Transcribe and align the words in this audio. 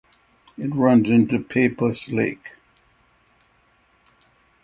It 0.57 0.73
runs 0.73 1.11
into 1.11 1.37
Peipus 1.37 2.11
Lake. 2.11 2.53